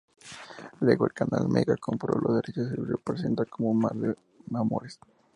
Luego, 0.79 1.05
el 1.05 1.13
Canal 1.13 1.47
Mega, 1.47 1.75
compró 1.77 2.19
los 2.19 2.33
Derechos 2.33 2.71
y 2.75 2.89
la 2.89 2.97
presentó 2.97 3.45
como 3.47 3.75
"Mar 3.75 3.93
de 3.93 4.15
Amores" 4.57 4.99